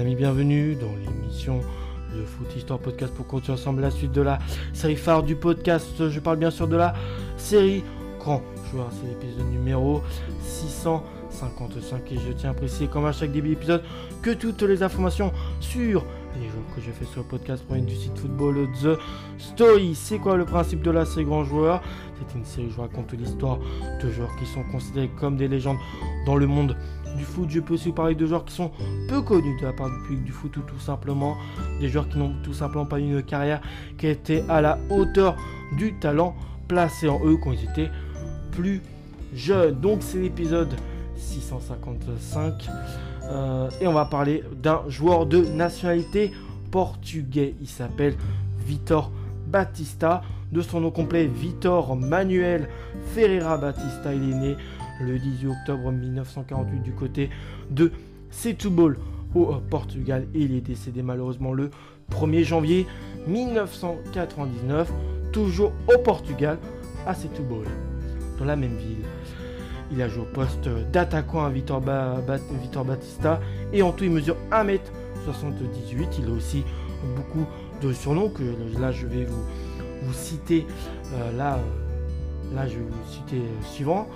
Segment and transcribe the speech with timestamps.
[0.00, 1.60] amis, bienvenue dans l'émission
[2.16, 4.38] Le Foot Histoire Podcast pour continuer ensemble la suite de la
[4.72, 6.08] série phare du podcast.
[6.08, 6.94] Je parle bien sûr de la
[7.36, 7.84] série
[8.18, 8.40] Grand
[8.70, 10.00] Joueur, c'est l'épisode numéro
[10.42, 13.82] 655 et je tiens à préciser comme à chaque début d'épisode
[14.22, 16.06] que toutes les informations sur
[16.38, 18.98] les jeux que je fais sur le podcast proviennent du site football The
[19.38, 19.94] Story.
[19.94, 21.82] C'est quoi le principe de la série Grand Joueur?
[22.18, 23.58] C'est une série où je raconte l'histoire
[24.02, 25.78] de joueurs qui sont considérés comme des légendes
[26.26, 26.76] dans le monde
[27.16, 27.48] du foot.
[27.50, 28.70] Je peux aussi parler de joueurs qui sont
[29.08, 31.36] peu connus de la part du public du foot ou tout simplement
[31.80, 33.60] des joueurs qui n'ont tout simplement pas eu une carrière
[33.98, 35.36] qui était à la hauteur
[35.76, 36.34] du talent
[36.68, 37.90] placé en eux quand ils étaient
[38.52, 38.82] plus
[39.34, 39.80] jeunes.
[39.80, 40.74] Donc c'est l'épisode
[41.16, 42.68] 655
[43.30, 46.32] euh, et on va parler d'un joueur de nationalité
[46.70, 47.54] portugais.
[47.60, 48.14] Il s'appelle
[48.66, 49.10] Vitor
[49.46, 50.22] Batista.
[50.52, 52.68] De son nom complet, Vitor Manuel
[53.14, 54.12] Ferreira Batista.
[54.12, 54.56] Il est né
[55.00, 57.30] le 18 octobre 1948 du côté
[57.70, 57.92] de
[58.30, 58.96] Setúbal
[59.34, 61.70] au Portugal et il est décédé malheureusement le
[62.10, 62.86] 1er janvier
[63.28, 64.90] 1999
[65.32, 66.58] toujours au Portugal
[67.06, 67.66] à Setúbal
[68.38, 69.04] dans la même ville.
[69.92, 73.40] Il a joué au poste d'attaquant à Vitor, Batista
[73.72, 76.08] et en tout il mesure 1m78.
[76.18, 76.64] Il a aussi
[77.16, 77.46] beaucoup
[77.82, 78.42] de surnoms que
[78.78, 80.66] là je vais vous, citer
[81.14, 81.58] euh, là
[82.54, 84.08] Là, je vais vous citer euh, suivant.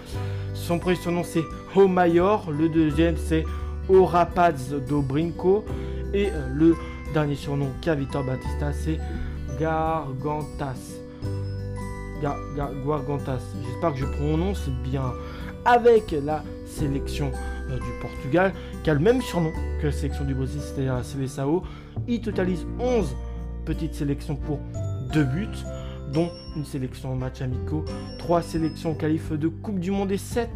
[0.55, 1.45] Son premier surnom, c'est
[1.77, 2.51] Mayor.
[2.51, 3.45] Le deuxième, c'est
[3.89, 5.65] Rapaz do Brinco.
[6.13, 6.75] Et euh, le
[7.13, 8.99] dernier surnom qu'a Victor Batista, c'est
[9.61, 10.99] Gargantas.
[12.21, 13.43] Gargantas.
[13.67, 15.13] J'espère que je prononce bien.
[15.65, 17.31] Avec la sélection
[17.71, 21.03] euh, du Portugal, qui a le même surnom que la sélection du Brésil, c'est-à-dire la
[21.03, 21.63] CVSAO,
[22.07, 23.15] il totalise 11
[23.65, 24.59] petites sélections pour
[25.13, 25.49] 2 buts
[26.13, 27.85] dont une sélection en match amicaux,
[28.19, 30.51] 3 sélections en qualif de Coupe du Monde et 7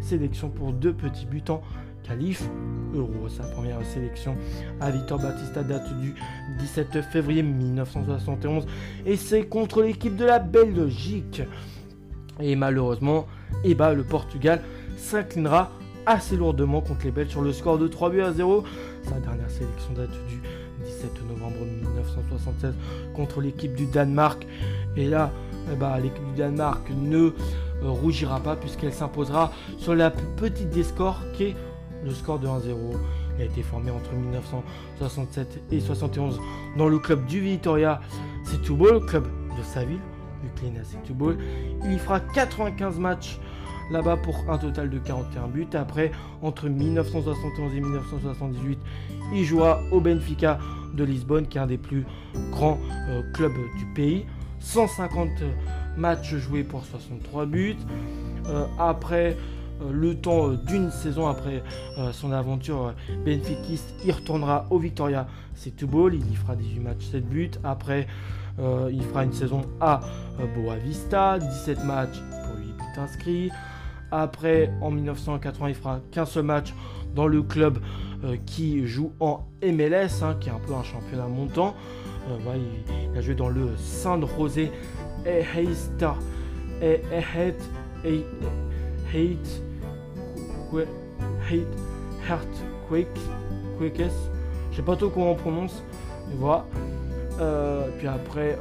[0.00, 1.60] sélections pour deux petits buts en
[2.02, 2.48] qualif
[2.94, 3.28] Euro.
[3.28, 4.36] Sa première sélection
[4.80, 6.14] à Victor Batista date du
[6.58, 8.66] 17 février 1971
[9.06, 11.42] et c'est contre l'équipe de la Belgique.
[12.40, 13.26] Et malheureusement,
[13.64, 14.62] eh ben, le Portugal
[14.96, 15.70] s'inclinera
[16.06, 18.64] assez lourdement contre les Belges sur le score de 3 buts à 0.
[19.04, 20.40] Sa dernière sélection date du
[20.84, 22.74] 17 novembre 1976
[23.14, 24.46] contre l'équipe du Danemark.
[24.96, 25.30] Et là,
[25.72, 27.32] eh ben, l'équipe du Danemark ne euh,
[27.82, 31.56] rougira pas puisqu'elle s'imposera sur la petite des scores qui est
[32.04, 32.74] le score de 1-0.
[33.36, 36.40] Il a été formé entre 1967 et 71
[36.76, 38.00] dans le club du Vitoria
[38.44, 40.00] Setúbal, club de sa ville,
[40.42, 41.36] du Clina Setúbal.
[41.84, 43.38] Il y fera 95 matchs
[43.90, 45.66] là-bas pour un total de 41 buts.
[45.74, 48.78] Après, entre 1971 et 1978,
[49.34, 50.58] il joua au Benfica
[50.94, 52.04] de Lisbonne, qui est un des plus
[52.50, 54.26] grands euh, clubs du pays.
[54.60, 55.28] 150
[55.96, 57.76] matchs joués pour 63 buts.
[58.46, 59.36] Euh, après
[59.80, 61.62] euh, le temps d'une saison après
[62.12, 62.94] son aventure
[63.24, 67.50] benfiquiste, il retournera au Victoria Setúbal, il y fera 18 matchs, 7 buts.
[67.64, 68.06] Après,
[68.58, 70.00] il fera une saison à
[70.54, 73.50] Boavista, 17 matchs pour 8 buts inscrits.
[74.10, 76.74] Après, en 1980, il fera 15 matchs
[77.14, 77.78] dans le club
[78.24, 81.74] euh, qui joue en MLS, hein, qui est un peu un championnat montant.
[82.30, 82.56] Euh,
[83.12, 84.70] il, a joué dans le San José
[85.24, 86.18] Heistar
[87.40, 87.62] Hate
[92.28, 93.20] Heartquakes.
[94.70, 95.82] Je sais pas trop comment on prononce,
[96.28, 96.64] mais voilà.
[97.42, 98.58] Euh, puis après,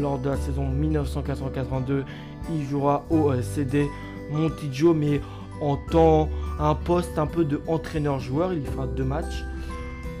[0.00, 2.04] lors de la saison 1982,
[2.50, 3.86] il jouera au CD
[4.30, 5.20] Montijo, mais
[5.60, 8.52] en temps, un poste un peu de entraîneur-joueur.
[8.52, 9.44] Il fera deux matchs.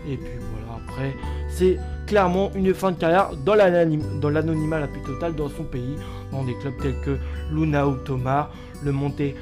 [0.06, 1.16] Et puis voilà, après,
[1.48, 5.96] c'est clairement une fin de carrière dans l'anonymat la plus totale dans son pays,
[6.30, 7.16] dans des clubs tels que
[7.50, 8.50] Lunao Tomar,
[8.84, 9.32] le Monte euh,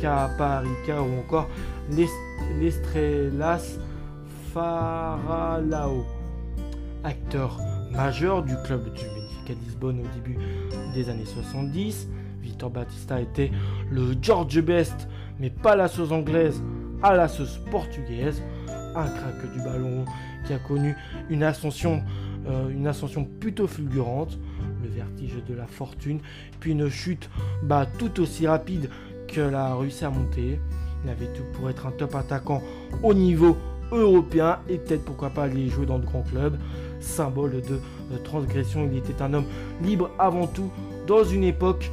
[0.00, 1.48] Caparica ou encore
[2.60, 3.78] l'Estrelas
[4.52, 6.04] Faralao.
[7.04, 7.58] Acteur
[7.90, 10.38] majeur du club du Benfica Lisbonne au début
[10.94, 12.08] des années 70,
[12.42, 13.50] Victor Batista était
[13.90, 15.08] le George Best,
[15.38, 16.62] mais pas la sauce anglaise,
[17.02, 18.42] à la sauce portugaise.
[18.94, 20.04] Un crack du ballon
[20.46, 20.96] qui a connu
[21.28, 22.02] une ascension,
[22.48, 24.38] euh, une ascension plutôt fulgurante,
[24.82, 26.20] le vertige de la fortune,
[26.58, 27.30] puis une chute
[27.62, 28.90] bah, tout aussi rapide
[29.28, 30.58] que a réussi à monter.
[31.04, 32.62] Il avait tout pour être un top attaquant
[33.02, 33.56] au niveau
[33.92, 36.58] européen et peut-être pourquoi pas aller jouer dans de grands clubs.
[37.00, 37.80] Symbole de,
[38.12, 39.46] de transgression, il était un homme
[39.82, 40.70] libre avant tout
[41.06, 41.90] dans une époque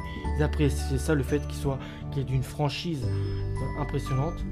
[0.42, 1.78] appréciaient ça, le fait qu'il soit
[2.12, 3.06] qu'il ait d'une franchise
[3.80, 4.46] impressionnante.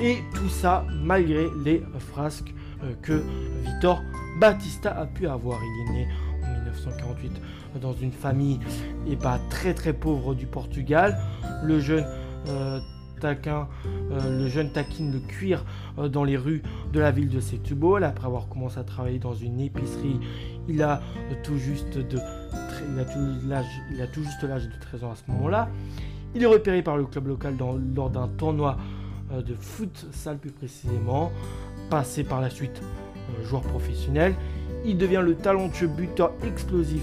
[0.00, 2.59] Et tout ça malgré les frasques euh,
[3.02, 3.22] que
[3.64, 4.02] Victor
[4.40, 5.60] Batista a pu avoir.
[5.62, 6.08] Il est né
[6.44, 7.40] en 1948
[7.80, 8.58] dans une famille
[9.06, 9.16] et
[9.50, 11.18] très très pauvre du Portugal.
[11.62, 12.06] Le jeune
[12.48, 12.80] euh,
[13.20, 13.68] taquin,
[14.10, 15.64] euh, le jeune taquine le cuir
[16.10, 16.62] dans les rues
[16.92, 18.04] de la ville de Setúbal.
[18.04, 20.18] Après avoir commencé à travailler dans une épicerie,
[20.68, 21.00] il a
[21.42, 22.18] tout juste de
[22.92, 22.98] il
[23.52, 25.68] a a tout juste l'âge de 13 ans à ce moment-là.
[26.34, 27.56] Il est repéré par le club local
[27.94, 28.78] lors d'un tournoi
[29.30, 31.30] de foot salle plus précisément
[31.90, 34.34] passé par la suite euh, joueur professionnel.
[34.84, 37.02] Il devient le talentueux buteur explosif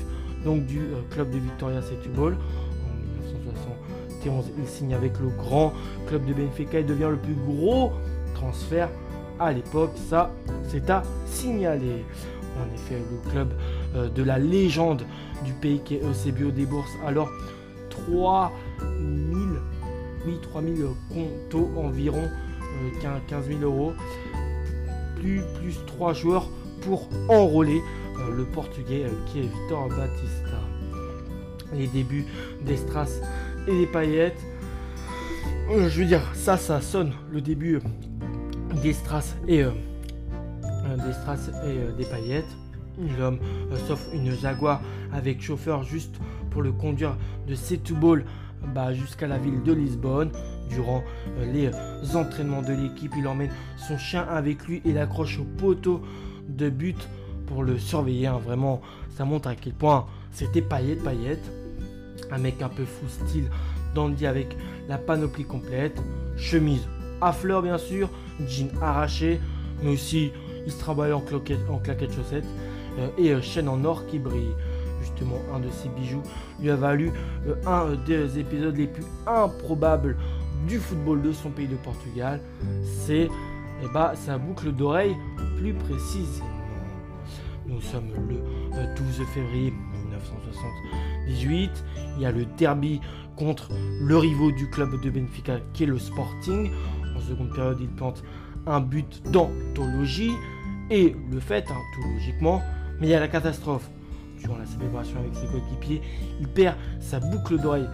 [0.56, 2.34] du euh, club de Victoria Setúbal.
[2.34, 2.96] En
[3.26, 5.74] 1971, il signe avec le grand
[6.08, 7.92] club de Benfica et devient le plus gros
[8.34, 8.90] transfert
[9.40, 9.92] à l'époque.
[10.10, 10.32] Ça,
[10.70, 12.06] c'est à signaler.
[12.58, 13.54] En effet, le club
[13.96, 15.04] euh, de la légende
[15.44, 17.30] du pays qui est Eusebio bourses alors
[17.90, 18.50] 3000
[20.26, 22.28] oui, 3000 comptos environ
[23.02, 23.94] 15 000 euros
[25.20, 26.50] plus, plus 3 joueurs
[26.82, 27.82] pour enrôler
[28.20, 30.60] euh, le portugais euh, qui est Victor Batista.
[31.74, 32.26] Les débuts
[32.66, 33.10] d'Estras
[33.68, 34.40] et des paillettes.
[35.70, 37.80] Euh, je veux dire, ça, ça sonne le début
[38.82, 39.64] d'Estras et,
[41.06, 42.46] d'Estras et des paillettes.
[43.20, 43.40] L'homme,
[43.88, 44.82] sauf une Jaguar
[45.14, 46.16] avec chauffeur juste
[46.50, 47.16] pour le conduire
[47.48, 48.26] de Setúbal
[48.74, 50.32] bah, jusqu'à la ville de Lisbonne.
[50.70, 51.04] Durant
[51.38, 53.50] euh, les euh, entraînements de l'équipe, il emmène
[53.88, 56.02] son chien avec lui et l'accroche au poteau
[56.50, 57.08] de but
[57.46, 58.28] pour le surveiller.
[58.28, 58.40] Hein.
[58.44, 58.82] Vraiment,
[59.16, 61.52] ça montre à quel point c'était paillette, paillette.
[62.32, 63.50] Un mec un peu fou style
[63.96, 64.58] dandy avec
[64.90, 66.02] la panoplie complète.
[66.36, 66.88] Chemise
[67.22, 68.10] à fleurs bien sûr,
[68.48, 69.40] jean arraché,
[69.82, 70.32] mais aussi
[70.66, 71.24] il se travaille en,
[71.70, 72.46] en claquettes chaussettes
[73.00, 74.54] euh, et chaîne en or qui brille
[75.08, 76.24] justement un de ses bijoux
[76.60, 77.12] lui a valu
[77.66, 80.18] un des épisodes les plus improbables
[80.68, 82.42] du football de son pays de Portugal,
[82.84, 83.30] c'est
[83.84, 85.16] eh ben, sa boucle d'oreille
[85.58, 86.42] plus précise.
[87.68, 88.36] Nous sommes le
[88.96, 89.74] 12 euh, février
[90.06, 91.84] 1978.
[92.16, 93.02] Il y a le derby
[93.36, 93.70] contre
[94.02, 96.72] le rivaux du club de Benfica qui est le Sporting.
[97.16, 98.24] En seconde période, il plante
[98.66, 100.32] un but d'anthologie.
[100.90, 102.62] Et le fait, hein, tout logiquement,
[103.00, 103.90] mais il y a la catastrophe.
[104.42, 106.02] Durant la célébration avec ses coéquipiers,
[106.40, 107.88] il perd sa boucle d'oreille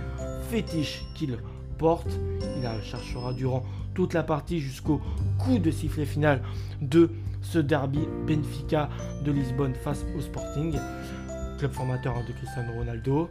[0.50, 1.38] fétiche qu'il
[1.78, 2.20] porte.
[2.58, 3.64] Il la cherchera durant
[3.94, 5.02] toute la partie jusqu'au
[5.38, 6.42] coup de sifflet final
[6.82, 7.10] de
[7.42, 8.90] ce derby Benfica
[9.24, 10.74] de Lisbonne face au Sporting,
[11.60, 13.30] club formateur de Cristiano Ronaldo.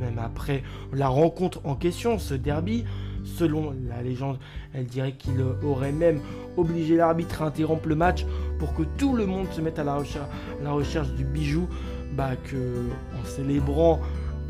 [0.00, 0.62] Même après
[0.92, 2.84] la rencontre en question, ce derby,
[3.24, 4.38] selon la légende,
[4.74, 6.20] elle dirait qu'il aurait même
[6.56, 8.26] obligé l'arbitre à interrompre le match
[8.58, 10.28] pour que tout le monde se mette à la recherche,
[10.62, 11.68] la recherche du bijou,
[12.12, 14.00] bah que en célébrant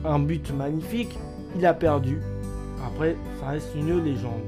[0.05, 1.19] un but magnifique,
[1.57, 2.19] il a perdu
[2.85, 4.43] après, ça reste une légende.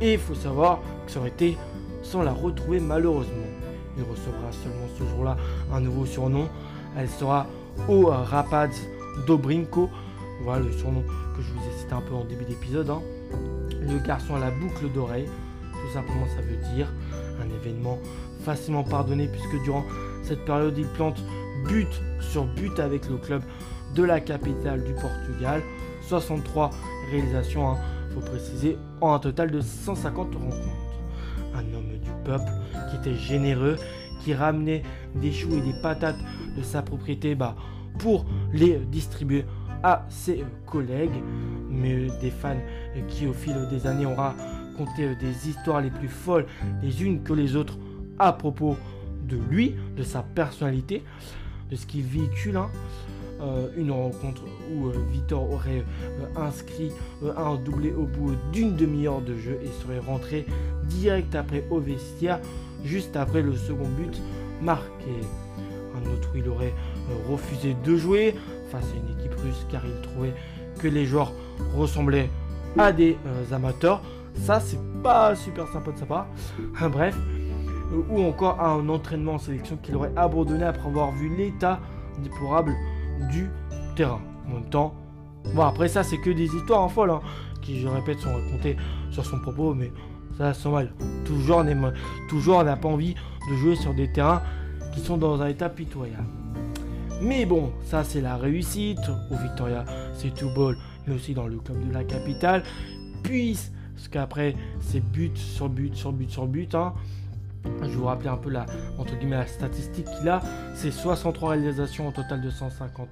[0.00, 1.56] Et il faut savoir que ça aurait été
[2.02, 3.46] sans la retrouver malheureusement.
[3.96, 5.36] Il recevra seulement ce jour-là
[5.72, 6.48] un nouveau surnom.
[6.96, 7.46] Elle sera
[7.88, 8.76] au Rapads
[9.26, 9.88] Dobrinko.
[10.42, 12.90] Voilà le surnom que je vous ai cité un peu en début d'épisode.
[12.90, 13.00] Hein.
[13.80, 15.28] Le garçon à la boucle d'oreille.
[15.72, 16.92] Tout simplement, ça veut dire
[17.40, 17.98] un événement
[18.44, 19.84] facilement pardonné puisque durant
[20.22, 21.22] cette période, il plante
[21.64, 21.88] but
[22.20, 23.42] sur but avec le club
[23.94, 25.62] de la capitale du Portugal.
[26.08, 26.70] 63
[27.10, 27.78] réalisations, hein,
[28.14, 30.58] faut préciser, en un total de 150 rencontres.
[31.54, 32.50] Un homme du peuple
[32.90, 33.76] qui était généreux,
[34.20, 34.82] qui ramenait
[35.14, 36.18] des choux et des patates
[36.56, 37.54] de sa propriété bah,
[37.98, 39.44] pour les distribuer
[39.82, 41.22] à ses collègues,
[41.68, 42.56] mais des fans
[43.08, 46.46] qui au fil des années ont raconté des histoires les plus folles
[46.82, 47.78] les unes que les autres
[48.18, 48.76] à propos
[49.28, 51.02] de lui, de sa personnalité,
[51.76, 52.56] ce qu'il véhicule.
[52.56, 52.70] Hein.
[53.40, 56.92] Euh, une rencontre où euh, Victor aurait euh, inscrit
[57.36, 60.46] un doublé au bout d'une demi-heure de jeu et serait rentré
[60.84, 62.38] direct après au vestiaire,
[62.84, 64.22] juste après le second but
[64.62, 65.10] marqué.
[65.96, 66.74] Un autre où il aurait
[67.28, 68.34] refusé de jouer
[68.70, 70.34] face à une équipe russe car il trouvait
[70.78, 71.32] que les joueurs
[71.76, 72.30] ressemblaient
[72.78, 73.16] à des
[73.52, 74.00] amateurs.
[74.34, 76.26] Ça, c'est pas super sympa de sa part.
[76.90, 77.16] Bref.
[78.10, 81.80] Ou encore à un entraînement en sélection qu'il aurait abandonné après avoir vu l'état
[82.22, 82.74] déplorable
[83.30, 83.48] du
[83.94, 84.20] terrain.
[84.48, 84.94] En même temps,
[85.54, 87.20] bon après ça c'est que des histoires en folle hein,
[87.62, 88.76] qui je répète sont racontées
[89.10, 89.92] sur son propos, mais
[90.36, 90.92] ça sent mal.
[91.24, 91.92] Toujours on
[92.28, 93.14] toujours n'a pas envie
[93.50, 94.42] de jouer sur des terrains
[94.92, 96.24] qui sont dans un état pitoyable.
[97.22, 98.98] Mais bon, ça c'est la réussite
[99.30, 100.76] au Victoria, c'est tout bol,
[101.06, 102.62] mais aussi dans le club de la capitale.
[103.22, 103.58] Puis,
[103.96, 106.92] ce qu'après c'est but sur but sur but sur but, hein,
[107.82, 108.66] je vous rappeler un peu la,
[108.98, 110.40] entre guillemets, la statistique qu'il a,
[110.74, 113.08] c'est 63 réalisations en total de 150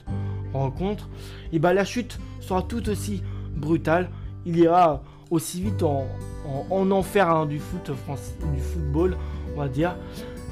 [0.52, 1.08] rencontres.
[1.52, 3.22] Et bah la chute sera tout aussi
[3.54, 4.10] brutale.
[4.44, 6.06] Il ira aussi vite en,
[6.70, 7.90] en, enfer hein, du, foot,
[8.54, 9.16] du football,
[9.54, 9.96] on va dire,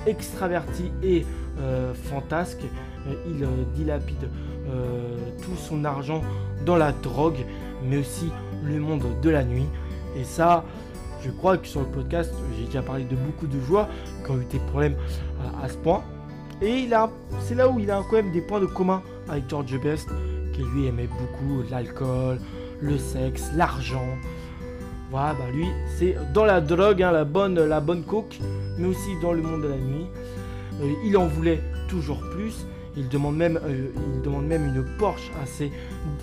[0.07, 1.26] extraverti et
[1.59, 2.62] euh, fantasque.
[3.07, 4.28] Euh, il dilapide
[5.42, 6.23] tout son argent
[6.64, 7.45] dans la drogue,
[7.83, 8.30] mais aussi
[8.64, 9.66] le monde de la nuit.
[10.16, 10.64] Et ça,
[11.22, 13.88] je crois que sur le podcast, j'ai déjà parlé de beaucoup de joueurs
[14.24, 14.96] qui ont eu des problèmes
[15.62, 16.02] à, ce point.
[16.62, 16.88] Et
[17.40, 20.08] c'est là où il a quand même des points de commun avec George Best,
[20.52, 22.38] qui lui aimait beaucoup l'alcool,
[22.80, 24.06] le sexe, l'argent.
[25.10, 25.66] Voilà, bah lui,
[25.98, 28.38] c'est dans la drogue, hein, la, bonne, la bonne coke,
[28.78, 30.06] mais aussi dans le monde de la nuit.
[30.80, 32.66] Euh, il en voulait toujours plus.
[32.96, 35.72] Il demande même, euh, il demande même une Porsche à ses,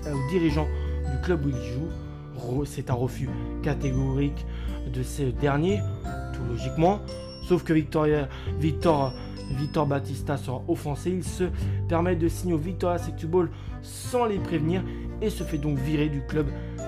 [0.05, 0.67] aux dirigeants
[1.11, 1.89] du club où il joue.
[2.65, 3.29] C'est un refus
[3.63, 4.45] catégorique
[4.93, 5.79] de ces derniers,
[6.33, 6.99] tout logiquement.
[7.47, 8.27] Sauf que Victoria,
[8.59, 9.13] Victor,
[9.51, 11.11] Victor Batista sera offensé.
[11.11, 11.45] Il se
[11.87, 13.49] permet de signer au Victoria Ball
[13.81, 14.83] sans les prévenir
[15.21, 16.47] et se fait donc virer du club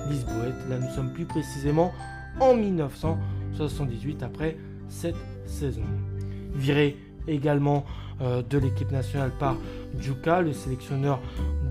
[0.10, 0.56] lisboète.
[0.70, 1.92] Là, nous sommes plus précisément
[2.40, 5.16] en 1978 après cette
[5.46, 5.84] saison.
[6.54, 7.86] Viré également
[8.22, 9.56] euh, de l'équipe nationale par
[9.98, 11.20] Juka, le sélectionneur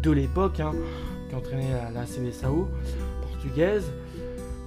[0.03, 0.73] de l'époque, hein,
[1.29, 2.69] qui entraînait la, la CVSAO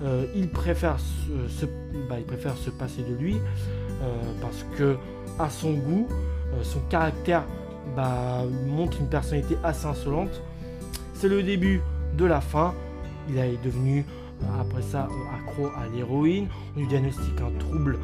[0.03, 1.65] Euh, il, préfère se,
[2.09, 3.35] bah, il préfère se passer de lui
[4.01, 4.97] euh, parce que
[5.37, 7.43] à son goût, euh, son caractère
[7.95, 10.41] bah, montre une personnalité assez insolente.
[11.13, 11.81] C'est le début
[12.17, 12.73] de la fin.
[13.29, 14.05] Il est devenu
[14.59, 16.47] après ça accro à l'héroïne.
[16.75, 17.99] On lui diagnostique un trouble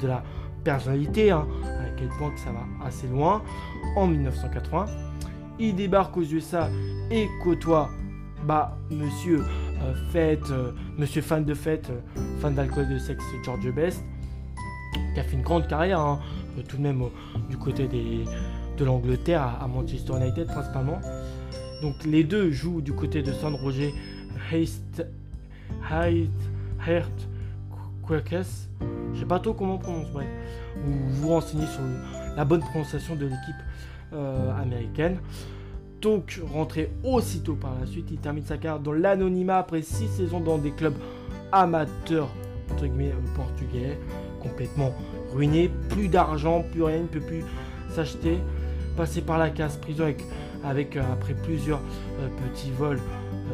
[0.00, 0.22] de, la
[0.64, 3.42] personnalité, hein, à quel point que ça va assez loin.
[3.96, 4.86] En 1980,
[5.58, 6.70] il débarque aux USA
[7.10, 7.90] et côtoie
[8.46, 9.44] bah, monsieur
[10.10, 14.04] fête, euh, monsieur fan de fête, euh, fan d'alcool de sexe, George Best,
[15.14, 16.20] qui a fait une grande carrière, hein,
[16.68, 17.02] tout de même
[17.48, 21.00] du côté de l'Angleterre à, Manchester United principalement.
[21.82, 23.92] Donc les deux jouent du côté de San Roger
[24.50, 25.04] Heist,
[25.90, 27.28] Heart
[28.06, 28.68] Quakes.
[29.14, 30.28] Je sais pas trop comment on prononce, bref.
[30.84, 31.82] Vous vous renseignez sur
[32.36, 34.18] la bonne prononciation de l'équipe
[34.60, 35.18] américaine
[36.02, 38.08] donc rentré aussitôt par la suite.
[38.10, 40.96] Il termine sa carrière dans l'anonymat après 6 saisons dans des clubs
[41.52, 42.28] amateurs,
[42.70, 43.98] entre guillemets, euh, portugais,
[44.42, 44.92] complètement
[45.32, 45.70] ruiné.
[45.88, 47.44] Plus d'argent, plus rien, ne peut plus
[47.94, 48.38] s'acheter.
[48.96, 50.24] Passé par la case prison avec,
[50.64, 51.80] avec euh, après plusieurs
[52.20, 53.00] euh, petits vols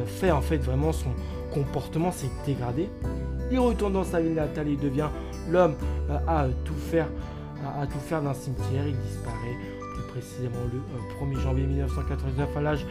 [0.05, 1.09] fait en fait vraiment son
[1.51, 2.89] comportement s'est dégradé.
[3.51, 5.09] Il retourne dans sa ville natale et devient
[5.49, 5.75] l'homme
[6.27, 7.07] à tout faire
[7.79, 8.87] à tout faire d'un cimetière.
[8.87, 10.79] Il disparaît précisément le
[11.19, 12.85] 1er euh, janvier 1999 à l'âge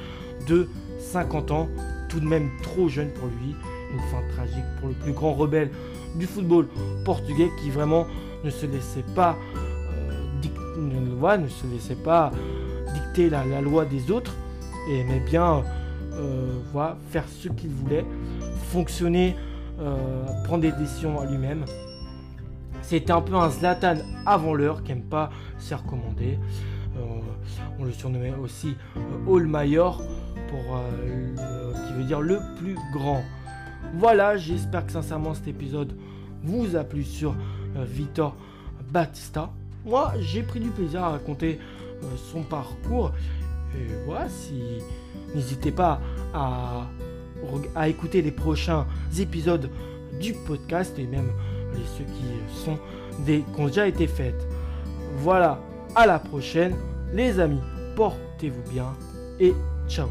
[0.47, 1.69] de 50 ans,
[2.09, 3.55] tout de même trop jeune pour lui.
[3.93, 5.71] Une fin tragique pour le plus grand rebelle
[6.17, 6.67] du football
[7.05, 8.07] portugais qui vraiment
[8.45, 12.31] ne se laissait pas, euh, ne, se laissait pas
[12.95, 14.35] dicter la, loi des autres
[14.91, 15.63] et aimait bien
[16.13, 18.05] euh, voilà, faire ce qu'il voulait,
[18.71, 19.37] fonctionner,
[20.45, 21.65] prendre des décisions à lui-même.
[22.89, 26.39] C'était un peu un Zlatan avant l'heure qui n'aime pas se recommander.
[26.99, 30.03] Euh, on le surnommait aussi euh, All Mayor,
[30.49, 33.23] pour, euh, qui veut dire le plus grand.
[33.95, 35.97] Voilà, j'espère que sincèrement cet épisode
[36.43, 37.35] vous a plu sur
[37.77, 38.37] Victor
[38.91, 39.51] Batista.
[39.85, 41.59] Moi, j'ai pris du plaisir à raconter
[42.33, 43.13] son parcours.
[43.75, 44.63] Et voilà, si
[45.35, 46.01] n'hésitez pas
[46.35, 46.87] à,
[47.87, 48.87] écouter les prochains
[49.19, 49.71] épisodes
[50.21, 51.31] du podcast et même
[51.73, 52.79] les ceux qui sont
[53.59, 54.47] ont déjà été faits.
[55.19, 55.61] Voilà,
[55.95, 56.75] à la prochaine.
[57.13, 57.63] Les amis,
[57.97, 58.95] portez-vous bien
[59.41, 59.55] et
[59.89, 60.09] ciao